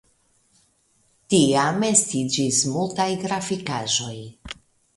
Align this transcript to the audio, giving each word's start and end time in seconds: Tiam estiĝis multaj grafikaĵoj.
Tiam 1.33 1.85
estiĝis 1.91 2.63
multaj 2.73 3.09
grafikaĵoj. 3.27 4.19